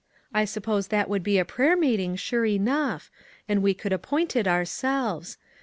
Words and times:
I 0.33 0.45
suppose 0.45 0.87
that 0.87 1.09
would 1.09 1.21
be 1.21 1.37
a 1.37 1.45
prayer 1.45 1.77
meeting, 1.77 2.15
sure 2.15 2.43
enough; 2.47 3.11
and 3.47 3.61
we 3.61 3.75
could 3.75 3.93
appoint 3.93 4.35
it 4.35 4.47
ourselves. 4.47 5.37